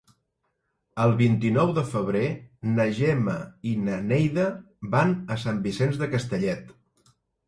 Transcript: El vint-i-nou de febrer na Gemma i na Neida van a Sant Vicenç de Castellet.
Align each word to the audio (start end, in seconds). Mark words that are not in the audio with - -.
El 1.01 1.11
vint-i-nou 1.17 1.73
de 1.73 1.81
febrer 1.89 2.23
na 2.77 2.87
Gemma 2.99 3.35
i 3.73 3.73
na 3.89 3.97
Neida 4.05 4.47
van 4.97 5.13
a 5.37 5.37
Sant 5.45 5.61
Vicenç 5.69 6.01
de 6.01 6.09
Castellet. 6.15 6.73